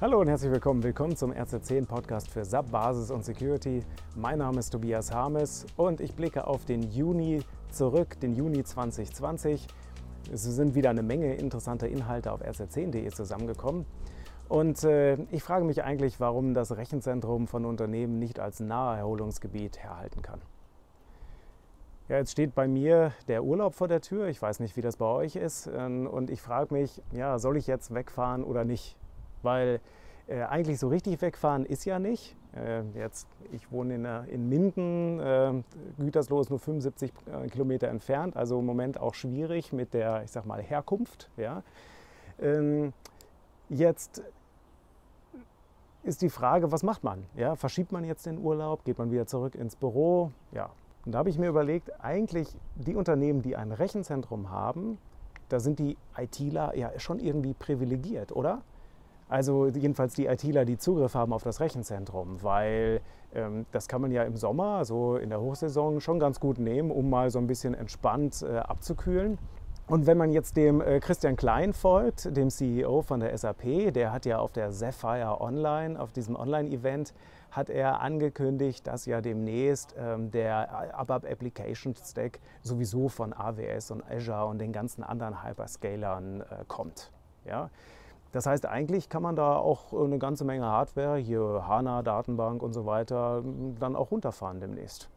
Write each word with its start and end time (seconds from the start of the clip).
Hallo 0.00 0.18
und 0.18 0.28
herzlich 0.28 0.50
willkommen. 0.50 0.82
Willkommen 0.82 1.14
zum 1.14 1.30
RZ10 1.30 1.86
Podcast 1.86 2.30
für 2.30 2.42
SAP 2.42 2.70
Basis 2.70 3.10
und 3.10 3.22
Security. 3.22 3.82
Mein 4.16 4.38
Name 4.38 4.58
ist 4.58 4.70
Tobias 4.70 5.12
Harmes 5.12 5.66
und 5.76 6.00
ich 6.00 6.14
blicke 6.14 6.46
auf 6.46 6.64
den 6.64 6.90
Juni 6.90 7.42
zurück, 7.70 8.18
den 8.18 8.34
Juni 8.34 8.64
2020. 8.64 9.66
Es 10.32 10.44
sind 10.44 10.74
wieder 10.74 10.88
eine 10.88 11.02
Menge 11.02 11.34
interessanter 11.34 11.86
Inhalte 11.86 12.32
auf 12.32 12.40
rz10.de 12.40 13.10
zusammengekommen. 13.10 13.84
Und 14.48 14.84
äh, 14.84 15.16
ich 15.32 15.42
frage 15.42 15.66
mich 15.66 15.84
eigentlich, 15.84 16.18
warum 16.18 16.54
das 16.54 16.74
Rechenzentrum 16.78 17.46
von 17.46 17.66
Unternehmen 17.66 18.18
nicht 18.18 18.40
als 18.40 18.58
Naherholungsgebiet 18.58 19.80
herhalten 19.80 20.22
kann. 20.22 20.40
Ja, 22.08 22.16
jetzt 22.16 22.32
steht 22.32 22.54
bei 22.54 22.66
mir 22.66 23.12
der 23.28 23.44
Urlaub 23.44 23.74
vor 23.74 23.86
der 23.86 24.00
Tür. 24.00 24.28
Ich 24.28 24.40
weiß 24.40 24.60
nicht, 24.60 24.78
wie 24.78 24.80
das 24.80 24.96
bei 24.96 25.04
euch 25.04 25.36
ist. 25.36 25.68
Ähm, 25.76 26.06
und 26.06 26.30
ich 26.30 26.40
frage 26.40 26.72
mich, 26.72 27.02
ja, 27.12 27.38
soll 27.38 27.58
ich 27.58 27.66
jetzt 27.66 27.92
wegfahren 27.92 28.44
oder 28.44 28.64
nicht? 28.64 28.96
Weil 29.42 29.80
äh, 30.26 30.42
eigentlich 30.42 30.78
so 30.78 30.88
richtig 30.88 31.20
wegfahren 31.20 31.64
ist 31.64 31.84
ja 31.84 31.98
nicht. 31.98 32.36
Äh, 32.54 32.82
jetzt, 32.98 33.26
ich 33.52 33.70
wohne 33.70 33.94
in, 33.94 34.04
in 34.28 34.48
Minden, 34.48 35.20
äh, 35.20 35.52
Gütersloh 35.98 36.40
ist 36.40 36.50
nur 36.50 36.58
75 36.58 37.12
äh, 37.26 37.48
Kilometer 37.48 37.88
entfernt, 37.88 38.36
also 38.36 38.58
im 38.58 38.66
Moment 38.66 38.98
auch 38.98 39.14
schwierig 39.14 39.72
mit 39.72 39.94
der, 39.94 40.22
ich 40.24 40.30
sag 40.30 40.46
mal, 40.46 40.62
Herkunft. 40.62 41.30
Ja. 41.36 41.62
Ähm, 42.40 42.92
jetzt 43.68 44.22
ist 46.02 46.22
die 46.22 46.30
Frage, 46.30 46.72
was 46.72 46.82
macht 46.82 47.04
man? 47.04 47.24
Ja, 47.36 47.56
verschiebt 47.56 47.92
man 47.92 48.04
jetzt 48.04 48.26
den 48.26 48.38
Urlaub? 48.38 48.84
Geht 48.84 48.98
man 48.98 49.10
wieder 49.10 49.26
zurück 49.26 49.54
ins 49.54 49.76
Büro? 49.76 50.32
Ja. 50.52 50.70
Und 51.04 51.12
da 51.12 51.18
habe 51.18 51.30
ich 51.30 51.38
mir 51.38 51.48
überlegt, 51.48 52.02
eigentlich 52.02 52.48
die 52.76 52.94
Unternehmen, 52.94 53.42
die 53.42 53.56
ein 53.56 53.72
Rechenzentrum 53.72 54.50
haben, 54.50 54.98
da 55.48 55.60
sind 55.60 55.78
die 55.78 55.96
ITler 56.16 56.76
ja 56.76 56.98
schon 56.98 57.18
irgendwie 57.18 57.54
privilegiert, 57.54 58.32
oder? 58.32 58.62
Also 59.30 59.68
jedenfalls 59.68 60.14
die 60.14 60.26
ITler, 60.26 60.64
die 60.64 60.76
Zugriff 60.76 61.14
haben 61.14 61.32
auf 61.32 61.44
das 61.44 61.60
Rechenzentrum, 61.60 62.42
weil 62.42 63.00
ähm, 63.32 63.64
das 63.70 63.86
kann 63.86 64.00
man 64.00 64.10
ja 64.10 64.24
im 64.24 64.36
Sommer, 64.36 64.84
so 64.84 65.16
in 65.16 65.30
der 65.30 65.40
Hochsaison, 65.40 66.00
schon 66.00 66.18
ganz 66.18 66.40
gut 66.40 66.58
nehmen, 66.58 66.90
um 66.90 67.08
mal 67.08 67.30
so 67.30 67.38
ein 67.38 67.46
bisschen 67.46 67.74
entspannt 67.74 68.42
äh, 68.42 68.56
abzukühlen. 68.56 69.38
Und 69.86 70.06
wenn 70.06 70.18
man 70.18 70.32
jetzt 70.32 70.56
dem 70.56 70.80
äh, 70.80 70.98
Christian 70.98 71.36
Klein 71.36 71.72
folgt, 71.72 72.36
dem 72.36 72.50
CEO 72.50 73.02
von 73.02 73.20
der 73.20 73.36
SAP, 73.38 73.92
der 73.92 74.12
hat 74.12 74.26
ja 74.26 74.40
auf 74.40 74.50
der 74.50 74.72
Sapphire 74.72 75.40
Online, 75.40 76.00
auf 76.00 76.12
diesem 76.12 76.34
Online-Event, 76.34 77.14
hat 77.52 77.70
er 77.70 78.00
angekündigt, 78.00 78.86
dass 78.88 79.06
ja 79.06 79.20
demnächst 79.20 79.94
ähm, 79.96 80.32
der 80.32 80.96
ABAP 80.98 81.24
Application 81.24 81.94
Stack 81.94 82.40
sowieso 82.62 83.08
von 83.08 83.32
AWS 83.32 83.92
und 83.92 84.02
Azure 84.10 84.46
und 84.46 84.58
den 84.58 84.72
ganzen 84.72 85.04
anderen 85.04 85.44
Hyperscalern 85.44 86.40
äh, 86.40 86.44
kommt. 86.66 87.12
Ja? 87.44 87.70
Das 88.32 88.46
heißt, 88.46 88.66
eigentlich 88.66 89.08
kann 89.08 89.22
man 89.22 89.34
da 89.34 89.56
auch 89.56 89.92
eine 89.92 90.18
ganze 90.18 90.44
Menge 90.44 90.66
Hardware, 90.66 91.18
hier 91.18 91.64
HANA, 91.66 92.02
Datenbank 92.02 92.62
und 92.62 92.72
so 92.72 92.86
weiter, 92.86 93.42
dann 93.78 93.96
auch 93.96 94.10
runterfahren 94.10 94.60
demnächst. 94.60 95.08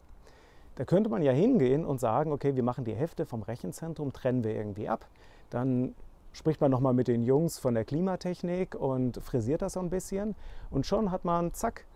Da 0.74 0.84
könnte 0.84 1.08
man 1.08 1.22
ja 1.22 1.30
hingehen 1.30 1.84
und 1.84 2.00
sagen, 2.00 2.32
okay, 2.32 2.56
wir 2.56 2.64
machen 2.64 2.84
die 2.84 2.94
Hälfte 2.94 3.26
vom 3.26 3.42
Rechenzentrum, 3.42 4.12
trennen 4.12 4.42
wir 4.42 4.54
irgendwie 4.54 4.88
ab. 4.88 5.06
Dann 5.50 5.94
spricht 6.32 6.60
man 6.60 6.70
nochmal 6.72 6.94
mit 6.94 7.06
den 7.06 7.22
Jungs 7.22 7.60
von 7.60 7.74
der 7.74 7.84
Klimatechnik 7.84 8.74
und 8.74 9.18
frisiert 9.22 9.62
das 9.62 9.74
so 9.74 9.80
ein 9.80 9.90
bisschen. 9.90 10.34
Und 10.70 10.84
schon 10.84 11.12
hat 11.12 11.24
man, 11.24 11.54
zack, 11.54 11.82
äh, 11.82 11.93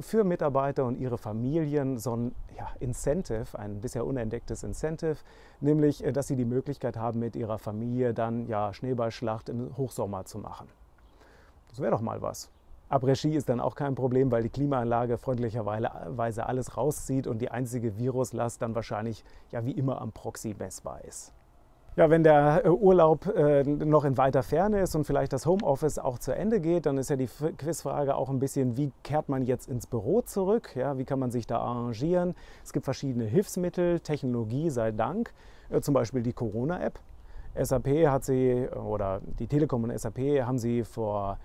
für 0.00 0.24
Mitarbeiter 0.24 0.86
und 0.86 0.98
ihre 0.98 1.18
Familien 1.18 1.98
so 1.98 2.16
ein 2.16 2.34
ja, 2.56 2.68
Incentive, 2.80 3.58
ein 3.58 3.80
bisher 3.80 4.06
unentdecktes 4.06 4.62
Incentive, 4.62 5.16
nämlich, 5.60 6.04
äh, 6.04 6.12
dass 6.12 6.26
sie 6.26 6.36
die 6.36 6.44
Möglichkeit 6.44 6.96
haben, 6.96 7.18
mit 7.20 7.36
ihrer 7.36 7.58
Familie 7.58 8.14
dann 8.14 8.46
ja 8.46 8.72
Schneeballschlacht 8.72 9.48
im 9.48 9.76
Hochsommer 9.76 10.24
zu 10.24 10.38
machen. 10.38 10.68
Das 11.68 11.80
wäre 11.80 11.90
doch 11.90 12.00
mal 12.00 12.22
was. 12.22 12.50
Après-Ski 12.88 13.34
ist 13.34 13.48
dann 13.48 13.60
auch 13.60 13.74
kein 13.74 13.94
Problem, 13.94 14.30
weil 14.30 14.42
die 14.42 14.50
Klimaanlage 14.50 15.16
freundlicherweise 15.16 16.46
alles 16.46 16.76
rauszieht 16.76 17.26
und 17.26 17.40
die 17.40 17.50
einzige 17.50 17.98
Viruslast 17.98 18.60
dann 18.60 18.74
wahrscheinlich 18.74 19.24
ja 19.50 19.64
wie 19.64 19.72
immer 19.72 20.00
am 20.00 20.12
Proxy 20.12 20.54
messbar 20.58 21.02
ist. 21.04 21.32
Ja, 21.94 22.08
wenn 22.08 22.24
der 22.24 22.64
äh, 22.64 22.70
Urlaub 22.70 23.26
äh, 23.26 23.64
noch 23.64 24.06
in 24.06 24.16
weiter 24.16 24.42
Ferne 24.42 24.80
ist 24.80 24.94
und 24.94 25.04
vielleicht 25.04 25.34
das 25.34 25.44
Homeoffice 25.44 25.98
auch 25.98 26.18
zu 26.18 26.34
Ende 26.34 26.58
geht, 26.58 26.86
dann 26.86 26.96
ist 26.96 27.10
ja 27.10 27.16
die 27.16 27.26
Quizfrage 27.26 28.14
auch 28.14 28.30
ein 28.30 28.38
bisschen, 28.38 28.78
wie 28.78 28.90
kehrt 29.04 29.28
man 29.28 29.44
jetzt 29.44 29.68
ins 29.68 29.86
Büro 29.86 30.22
zurück? 30.22 30.74
Ja, 30.74 30.96
wie 30.96 31.04
kann 31.04 31.18
man 31.18 31.30
sich 31.30 31.46
da 31.46 31.58
arrangieren? 31.58 32.34
Es 32.64 32.72
gibt 32.72 32.86
verschiedene 32.86 33.24
Hilfsmittel, 33.26 34.00
Technologie 34.00 34.70
sei 34.70 34.90
Dank, 34.90 35.34
äh, 35.68 35.82
zum 35.82 35.92
Beispiel 35.92 36.22
die 36.22 36.32
Corona-App. 36.32 36.98
SAP 37.60 38.06
hat 38.06 38.24
sie, 38.24 38.68
oder 38.68 39.20
die 39.38 39.46
Telekom 39.46 39.84
und 39.84 39.98
SAP 39.98 40.18
haben 40.46 40.56
sie 40.56 40.84
vor 40.84 41.36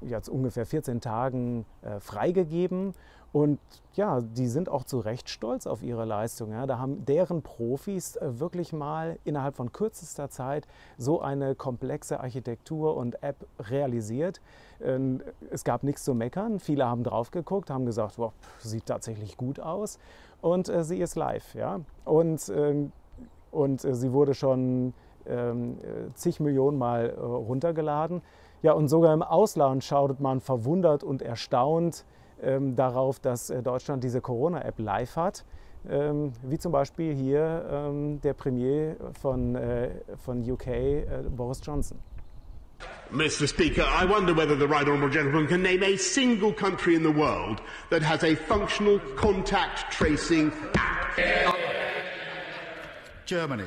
jetzt 0.00 0.28
ungefähr 0.28 0.66
14 0.66 1.00
Tagen 1.00 1.66
äh, 1.82 2.00
freigegeben. 2.00 2.94
Und 3.32 3.58
ja, 3.94 4.20
die 4.20 4.46
sind 4.46 4.68
auch 4.68 4.84
zu 4.84 5.00
Recht 5.00 5.28
stolz 5.28 5.66
auf 5.66 5.82
ihre 5.82 6.04
Leistung. 6.04 6.52
Ja. 6.52 6.66
Da 6.66 6.78
haben 6.78 7.04
deren 7.04 7.42
Profis 7.42 8.16
äh, 8.16 8.40
wirklich 8.40 8.72
mal 8.72 9.18
innerhalb 9.24 9.56
von 9.56 9.72
kürzester 9.72 10.30
Zeit 10.30 10.66
so 10.96 11.20
eine 11.20 11.54
komplexe 11.54 12.20
Architektur 12.20 12.96
und 12.96 13.22
App 13.22 13.46
realisiert. 13.58 14.40
Ähm, 14.82 15.22
es 15.50 15.64
gab 15.64 15.82
nichts 15.82 16.04
zu 16.04 16.14
meckern. 16.14 16.58
Viele 16.58 16.86
haben 16.86 17.04
drauf 17.04 17.30
geguckt, 17.30 17.70
haben 17.70 17.84
gesagt, 17.84 18.18
wow, 18.18 18.32
sieht 18.60 18.86
tatsächlich 18.86 19.36
gut 19.36 19.60
aus. 19.60 19.98
Und 20.40 20.68
äh, 20.68 20.82
sie 20.82 20.98
ist 20.98 21.14
live. 21.14 21.54
Ja. 21.54 21.80
Und, 22.06 22.50
ähm, 22.54 22.92
und 23.50 23.84
äh, 23.84 23.94
sie 23.94 24.12
wurde 24.12 24.32
schon 24.32 24.94
ähm, 25.26 25.76
zig 26.14 26.40
Millionen 26.40 26.78
Mal 26.78 27.10
äh, 27.10 27.20
runtergeladen. 27.20 28.22
Ja, 28.62 28.72
und 28.72 28.88
sogar 28.88 29.14
im 29.14 29.22
Ausland 29.22 29.84
schaut 29.84 30.20
man 30.20 30.40
verwundert 30.40 31.04
und 31.04 31.22
erstaunt 31.22 32.04
ähm, 32.42 32.76
darauf, 32.76 33.20
dass 33.20 33.50
äh, 33.50 33.62
Deutschland 33.62 34.02
diese 34.02 34.20
Corona-App 34.20 34.78
live 34.78 35.16
hat. 35.16 35.44
Ähm, 35.88 36.32
wie 36.42 36.58
zum 36.58 36.72
Beispiel 36.72 37.14
hier 37.14 37.64
ähm, 37.70 38.20
der 38.20 38.34
Premier 38.34 38.96
von, 39.20 39.54
äh, 39.54 39.90
von 40.16 40.48
UK, 40.48 40.66
äh, 40.66 41.04
Boris 41.30 41.60
Johnson. 41.64 41.98
Mr. 43.10 43.46
Speaker, 43.46 43.84
I 43.86 44.04
wonder 44.04 44.36
whether 44.36 44.54
the 44.54 44.66
right 44.66 44.86
honourable 44.86 45.08
gentleman 45.08 45.46
can 45.46 45.62
name 45.62 45.82
a 45.82 45.96
single 45.96 46.52
country 46.52 46.94
in 46.94 47.02
the 47.02 47.10
world 47.10 47.62
that 47.90 48.02
has 48.02 48.22
a 48.22 48.36
functional 48.36 49.00
contact 49.16 49.90
tracing 49.90 50.52
app. 51.16 51.56
Germany. 53.24 53.64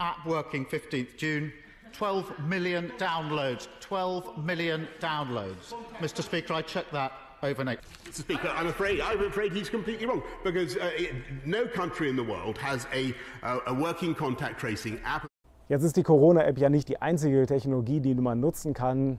App 0.00 0.24
working 0.24 0.64
15th 0.64 1.16
June. 1.16 1.52
12 1.92 2.38
million 2.40 2.90
downloads. 2.98 3.68
12 3.80 4.44
million 4.44 4.88
downloads. 5.00 5.74
Mr. 6.00 6.22
Speaker, 6.22 6.54
I 6.54 6.62
checked 6.62 6.92
that 6.92 7.12
overnight. 7.42 7.80
Mr. 8.04 8.20
Speaker, 8.20 8.48
I'm 8.48 8.68
afraid, 8.68 9.00
I'm 9.00 9.24
afraid 9.24 9.52
he's 9.52 9.68
completely 9.68 10.06
wrong 10.06 10.22
because 10.44 10.76
uh, 10.76 10.90
no 11.44 11.66
country 11.66 12.08
in 12.08 12.16
the 12.16 12.22
world 12.22 12.58
has 12.58 12.86
a, 12.92 13.14
uh, 13.42 13.60
a 13.66 13.74
working 13.74 14.14
contact 14.14 14.58
tracing 14.60 15.00
app. 15.04 15.26
Jetzt 15.68 15.84
ist 15.84 15.96
die 15.96 16.02
Corona-App 16.02 16.58
ja 16.58 16.68
nicht 16.68 16.88
die 16.88 17.00
einzige 17.00 17.46
Technologie, 17.46 18.00
die 18.00 18.14
man 18.14 18.40
nutzen 18.40 18.74
kann, 18.74 19.18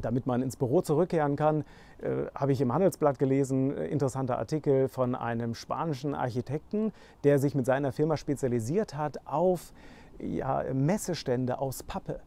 damit 0.00 0.26
man 0.26 0.42
ins 0.42 0.56
Büro 0.56 0.82
zurückkehren 0.82 1.36
kann. 1.36 1.64
Äh, 2.00 2.26
habe 2.34 2.52
ich 2.52 2.60
im 2.60 2.72
Handelsblatt 2.72 3.18
gelesen, 3.18 3.76
äh, 3.76 3.86
interessanter 3.86 4.38
Artikel 4.38 4.88
von 4.88 5.14
einem 5.14 5.54
spanischen 5.54 6.14
Architekten, 6.14 6.92
der 7.24 7.38
sich 7.38 7.54
mit 7.54 7.66
seiner 7.66 7.92
Firma 7.92 8.16
spezialisiert 8.16 8.94
hat 8.96 9.26
auf 9.26 9.72
ja, 10.18 10.64
Messestände 10.72 11.58
aus 11.58 11.82
Pappe. 11.82 12.20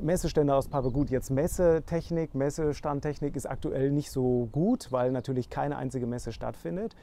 Messestände 0.00 0.54
aus 0.54 0.68
Pappe, 0.68 0.90
gut, 0.90 1.10
jetzt 1.10 1.30
Messetechnik, 1.30 2.34
Messestandtechnik 2.34 3.36
ist 3.36 3.46
aktuell 3.46 3.92
nicht 3.92 4.10
so 4.10 4.48
gut, 4.50 4.90
weil 4.90 5.12
natürlich 5.12 5.50
keine 5.50 5.76
einzige 5.76 6.06
Messe 6.06 6.32
stattfindet. 6.32 6.96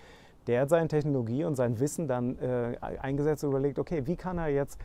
Der 0.48 0.62
hat 0.62 0.70
seine 0.70 0.88
Technologie 0.88 1.44
und 1.44 1.56
sein 1.56 1.80
Wissen 1.80 2.08
dann 2.08 2.38
äh, 2.40 2.76
eingesetzt 2.82 3.44
und 3.44 3.52
überlegt, 3.52 3.78
okay, 3.78 4.08
wie 4.08 4.16
kann 4.16 4.40
er 4.40 4.48
jetzt 4.48 4.80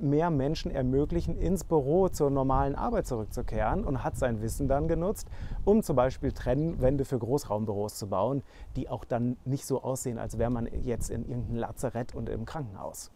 mehr 0.00 0.30
Menschen 0.30 0.70
ermöglichen, 0.70 1.36
ins 1.36 1.64
Büro 1.64 2.08
zur 2.08 2.30
normalen 2.30 2.76
Arbeit 2.76 3.06
zurückzukehren 3.06 3.84
und 3.84 4.04
hat 4.04 4.16
sein 4.16 4.40
Wissen 4.40 4.68
dann 4.68 4.86
genutzt, 4.86 5.28
um 5.64 5.82
zum 5.82 5.96
Beispiel 5.96 6.32
Trennwände 6.32 7.04
für 7.04 7.18
Großraumbüros 7.18 7.96
zu 7.96 8.06
bauen, 8.06 8.42
die 8.76 8.88
auch 8.88 9.04
dann 9.04 9.36
nicht 9.44 9.66
so 9.66 9.82
aussehen, 9.82 10.18
als 10.18 10.38
wäre 10.38 10.50
man 10.50 10.68
jetzt 10.82 11.10
in 11.10 11.26
irgendeinem 11.28 11.56
Lazarett 11.56 12.14
und 12.14 12.28
im 12.28 12.44
Krankenhaus 12.44 13.10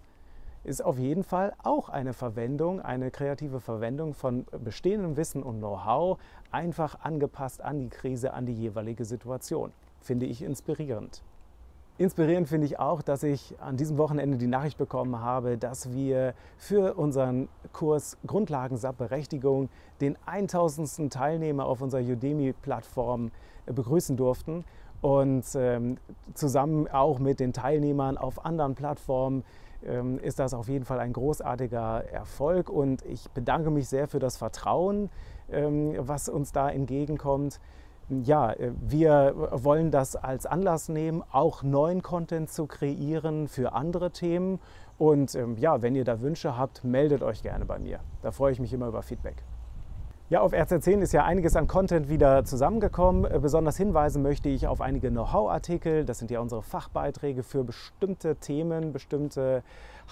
ist 0.65 0.85
auf 0.85 0.99
jeden 0.99 1.25
Fall 1.25 1.55
auch 1.63 1.89
eine 1.89 2.13
Verwendung, 2.13 2.81
eine 2.81 3.11
kreative 3.11 3.61
Verwendung 3.61 4.15
von 4.15 4.47
bestehendem 4.65 5.17
Wissen 5.17 5.43
und 5.43 5.59
Know-how, 5.59 6.19
einfach 6.51 7.01
angepasst 7.01 7.63
an 7.63 7.79
die 7.79 7.89
Krise, 7.89 8.33
an 8.33 8.47
die 8.47 8.55
jeweilige 8.55 9.05
Situation. 9.05 9.73
Finde 10.01 10.27
ich 10.27 10.43
inspirierend. 10.43 11.23
Inspirierend 11.99 12.49
finde 12.49 12.65
ich 12.65 12.79
auch, 12.79 13.03
dass 13.03 13.25
ich 13.25 13.57
an 13.61 13.77
diesem 13.77 13.99
Wochenende 13.99 14.39
die 14.39 14.47
Nachricht 14.47 14.79
bekommen 14.79 15.19
habe, 15.19 15.59
dass 15.59 15.93
wir 15.93 16.33
für 16.57 16.95
unseren 16.95 17.49
Kurs 17.73 18.17
Grundlagen 18.25 18.77
SAP 18.77 19.11
den 20.01 20.17
1000. 20.25 21.13
Teilnehmer 21.13 21.67
auf 21.67 21.83
unserer 21.83 22.03
Udemy-Plattform 22.03 23.33
begrüßen 23.67 24.17
durften 24.17 24.65
und 25.01 25.45
ähm, 25.57 25.99
zusammen 26.35 26.87
auch 26.87 27.19
mit 27.19 27.41
den 27.41 27.53
Teilnehmern 27.53 28.17
auf 28.17 28.45
anderen 28.45 28.77
Plattformen 28.77 29.43
ist 30.23 30.39
das 30.39 30.55
auf 30.55 30.69
jeden 30.69 30.85
Fall 30.85 30.99
ein 30.99 31.13
großartiger 31.13 32.05
Erfolg 32.11 32.69
und 32.69 33.05
ich 33.05 33.31
bedanke 33.31 33.71
mich 33.71 33.89
sehr 33.89 34.09
für 34.09 34.19
das 34.19 34.37
Vertrauen, 34.37 35.09
ähm, 35.51 35.95
was 35.99 36.29
uns 36.29 36.53
da 36.53 36.69
entgegenkommt. 36.69 37.61
Ja, 38.09 38.53
äh, 38.53 38.73
wir 38.81 39.35
wollen 39.53 39.91
das 39.91 40.17
als 40.17 40.47
Anlass 40.47 40.89
nehmen, 40.89 41.23
auch 41.31 41.63
neuen 41.63 42.03
Content 42.03 42.51
zu 42.51 42.67
kreieren 42.67 43.49
für 43.49 43.73
andere 43.73 44.11
Themen. 44.11 44.61
Und 44.97 45.35
ähm, 45.35 45.57
ja, 45.59 45.83
wenn 45.83 45.95
ihr 45.95 46.05
da 46.05 46.21
Wünsche 46.21 46.57
habt, 46.57 46.85
meldet 46.85 47.23
euch 47.23 47.43
gerne 47.43 47.65
bei 47.65 47.79
mir. 47.79 48.01
Da 48.23 48.33
freue 48.33 48.53
ich 48.53 48.61
mich 48.61 48.73
immer 48.73 48.89
über 48.89 49.03
Feedback. 49.03 49.37
Ja, 50.31 50.43
auf 50.43 50.53
RZ10 50.53 51.01
ist 51.01 51.13
ja 51.13 51.25
einiges 51.25 51.57
an 51.57 51.69
Content 51.69 52.11
wieder 52.11 52.45
zusammengekommen. 52.45 53.25
Äh, 53.25 53.39
besonders 53.39 53.79
hinweisen 53.79 54.21
möchte 54.21 54.51
ich 54.51 54.67
auf 54.67 54.83
einige 54.83 55.09
Know-how-Artikel. 55.09 56.05
Das 56.05 56.19
sind 56.19 56.31
ja 56.31 56.41
unsere 56.41 56.63
Fachbeiträge 56.63 57.43
für 57.43 57.65
bestimmte 57.65 58.37
Themen, 58.37 58.93
bestimmte 58.93 59.63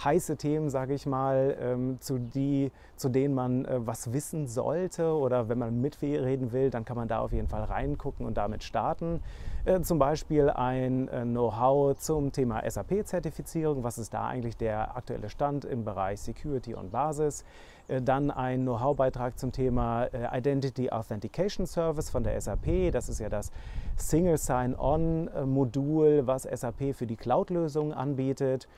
heiße 0.03 0.37
Themen, 0.37 0.71
sage 0.71 0.95
ich 0.95 1.07
mal, 1.07 1.57
ähm, 1.61 2.01
zu, 2.01 2.19
die, 2.19 2.71
zu 2.97 3.09
denen 3.09 3.35
man 3.35 3.65
äh, 3.65 3.87
was 3.87 4.13
wissen 4.13 4.47
sollte 4.47 5.13
oder 5.15 5.49
wenn 5.49 5.59
man 5.59 5.81
mitreden 5.81 6.53
will, 6.53 6.71
dann 6.71 6.85
kann 6.85 6.97
man 6.97 7.09
da 7.09 7.21
auf 7.21 7.33
jeden 7.33 7.49
Fall 7.49 7.65
reingucken 7.65 8.27
und 8.27 8.37
damit 8.37 8.63
starten. 8.63 9.21
Äh, 9.65 9.81
zum 9.81 9.99
Beispiel 9.99 10.51
ein 10.51 11.09
Know-how 11.25 11.97
zum 11.99 12.33
Thema 12.33 12.63
SAP-Zertifizierung. 12.69 13.85
Was 13.85 13.99
ist 13.99 14.15
da 14.15 14.27
eigentlich 14.27 14.57
der 14.57 14.97
aktuelle 14.97 15.29
Stand 15.29 15.65
im 15.65 15.85
Bereich 15.85 16.21
Security 16.21 16.75
und 16.75 16.91
Basis? 16.91 17.45
Dann 17.89 18.33
ein 18.33 18.63
Know-how-Beitrag 18.63 19.39
zum 19.39 19.53
Thema 19.53 20.06
Identity 20.13 20.91
Authentication 20.91 21.67
Service 21.67 22.11
von 22.11 22.23
der 22.23 22.41
SAP. 22.41 22.93
Das 22.93 23.09
ist 23.09 23.21
ja 23.21 23.29
das 23.29 23.51
Single 23.97 24.39
Sign-On-Modul, 24.39 26.27
was 26.27 26.43
SAP 26.43 26.95
für 26.95 27.07
die 27.07 27.17
Cloud-Lösungen 27.17 27.93
anbietet. 27.93 28.69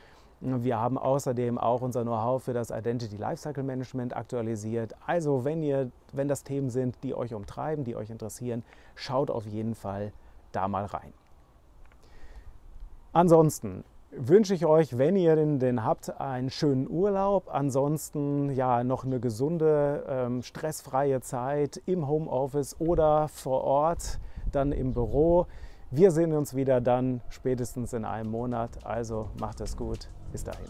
Wir 0.41 0.79
haben 0.79 0.99
außerdem 0.99 1.59
auch 1.59 1.81
unser 1.81 2.03
Know-how 2.03 2.43
für 2.43 2.53
das 2.53 2.71
Identity 2.71 3.17
Lifecycle 3.17 3.65
Management 3.65 4.17
aktualisiert. 4.17 4.95
Also 5.07 5.45
wenn, 5.45 5.63
ihr, 5.63 5.91
wenn 6.13 6.29
das 6.29 6.45
Themen 6.45 6.71
sind, 6.71 6.97
die 7.03 7.15
euch 7.15 7.35
umtreiben, 7.35 7.85
die 7.85 7.97
euch 7.97 8.11
interessieren, 8.11 8.63
schaut 8.95 9.31
auf 9.31 9.47
jeden 9.47 9.75
Fall 9.75 10.13
da 10.53 10.69
mal 10.69 10.85
rein. 10.85 11.13
Ansonsten 13.13 13.83
wünsche 14.11 14.55
ich 14.55 14.67
euch, 14.67 14.99
wenn 14.99 15.17
ihr 15.17 15.37
den, 15.37 15.59
den, 15.59 15.85
habt, 15.85 16.21
einen 16.21 16.51
schönen 16.51 16.89
Urlaub. 16.89 17.49
Ansonsten 17.53 18.51
ja 18.51 18.85
noch 18.85 19.05
eine 19.05 19.21
gesunde, 19.21 20.05
ähm, 20.09 20.43
stressfreie 20.43 21.21
Zeit 21.21 21.81
im 21.87 22.09
Homeoffice 22.09 22.81
oder 22.81 23.29
vor 23.29 23.65
Ort, 23.65 24.19
dann 24.53 24.73
im 24.73 24.95
Büro. 24.95 25.47
Wir 25.91 26.11
sehen 26.11 26.33
uns 26.33 26.55
wieder 26.55 26.81
dann 26.81 27.21
spätestens 27.29 27.93
in 27.93 28.05
einem 28.05 28.31
Monat. 28.31 28.85
Also 28.85 29.31
macht 29.41 29.61
es 29.61 29.77
gut. 29.77 30.09
Bis 30.33 30.45
dahin. 30.45 30.67